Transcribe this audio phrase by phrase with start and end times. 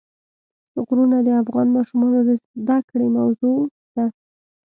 [0.85, 3.59] غرونه د افغان ماشومانو د زده کړې موضوع
[3.95, 4.05] ده.